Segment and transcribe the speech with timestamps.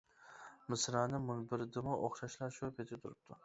[0.75, 3.39] مىسرانىم مۇنبىرىدىمۇ ئوخشاشلا شۇ پېتى تۇرۇپتۇ.